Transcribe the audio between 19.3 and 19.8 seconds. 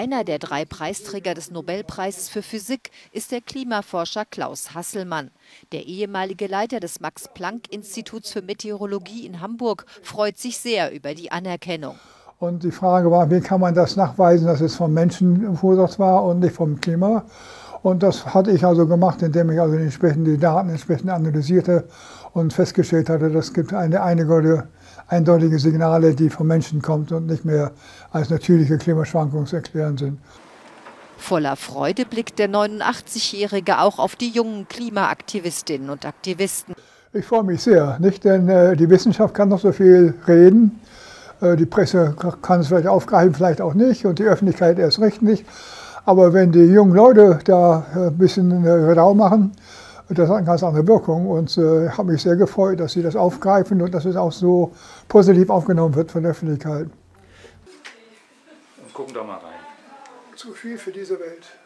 ich also